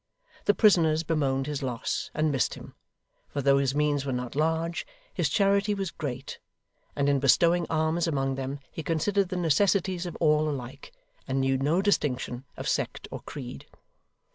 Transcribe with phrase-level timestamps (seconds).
[0.45, 2.73] The prisoners bemoaned his loss, and missed him;
[3.29, 6.39] for though his means were not large, his charity was great,
[6.95, 10.91] and in bestowing alms among them he considered the necessities of all alike,
[11.27, 13.67] and knew no distinction of sect or creed.